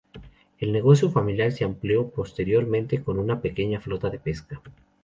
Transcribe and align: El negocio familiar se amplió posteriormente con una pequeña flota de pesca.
El 0.57 0.71
negocio 0.71 1.11
familiar 1.11 1.51
se 1.51 1.63
amplió 1.63 2.09
posteriormente 2.09 3.03
con 3.03 3.19
una 3.19 3.39
pequeña 3.39 3.79
flota 3.79 4.09
de 4.09 4.17
pesca. 4.17 4.59